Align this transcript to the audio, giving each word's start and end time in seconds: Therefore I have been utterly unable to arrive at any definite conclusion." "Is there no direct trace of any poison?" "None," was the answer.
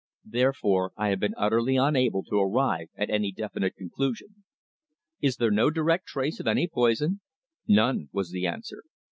Therefore 0.25 0.93
I 0.97 1.09
have 1.09 1.19
been 1.19 1.35
utterly 1.37 1.75
unable 1.77 2.23
to 2.23 2.39
arrive 2.41 2.87
at 2.95 3.11
any 3.11 3.31
definite 3.31 3.75
conclusion." 3.75 4.43
"Is 5.21 5.37
there 5.37 5.51
no 5.51 5.69
direct 5.69 6.07
trace 6.07 6.39
of 6.39 6.47
any 6.47 6.67
poison?" 6.67 7.19
"None," 7.67 8.09
was 8.11 8.31
the 8.31 8.47
answer. 8.47 8.81